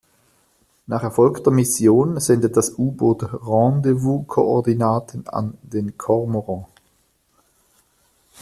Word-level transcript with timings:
Nach 0.87 1.03
erfolgter 1.03 1.51
Mission 1.51 2.19
sendet 2.19 2.57
das 2.57 2.73
U-Boot 2.75 3.21
Rendevouz-Koordinaten 3.45 5.27
an 5.27 5.55
den 5.61 5.95
Cormorant. 5.95 6.65